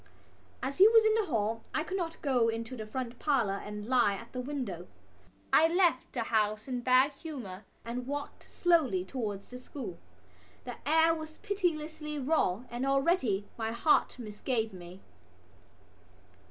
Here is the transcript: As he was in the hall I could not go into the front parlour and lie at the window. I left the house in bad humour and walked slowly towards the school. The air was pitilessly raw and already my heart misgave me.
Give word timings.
As 0.63 0.79
he 0.79 0.87
was 0.87 1.05
in 1.05 1.13
the 1.13 1.27
hall 1.27 1.63
I 1.75 1.83
could 1.83 1.95
not 1.95 2.23
go 2.23 2.49
into 2.49 2.75
the 2.75 2.87
front 2.87 3.19
parlour 3.19 3.61
and 3.63 3.85
lie 3.85 4.15
at 4.15 4.33
the 4.33 4.39
window. 4.41 4.87
I 5.53 5.67
left 5.67 6.11
the 6.13 6.23
house 6.23 6.67
in 6.67 6.79
bad 6.81 7.11
humour 7.11 7.65
and 7.85 8.07
walked 8.07 8.49
slowly 8.49 9.05
towards 9.05 9.51
the 9.51 9.59
school. 9.59 9.99
The 10.63 10.77
air 10.89 11.13
was 11.13 11.37
pitilessly 11.43 12.17
raw 12.17 12.63
and 12.71 12.83
already 12.83 13.45
my 13.59 13.73
heart 13.73 14.17
misgave 14.17 14.73
me. 14.73 15.01